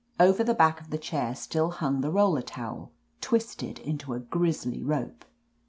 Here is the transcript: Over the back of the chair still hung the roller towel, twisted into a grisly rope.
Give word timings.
Over 0.19 0.43
the 0.43 0.55
back 0.55 0.81
of 0.81 0.89
the 0.89 0.97
chair 0.97 1.35
still 1.35 1.69
hung 1.69 2.01
the 2.01 2.09
roller 2.09 2.41
towel, 2.41 2.91
twisted 3.21 3.77
into 3.77 4.15
a 4.15 4.19
grisly 4.19 4.81
rope. 4.81 5.23